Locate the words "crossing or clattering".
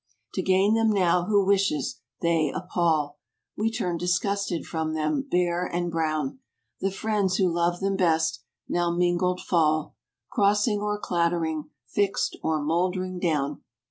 10.31-11.69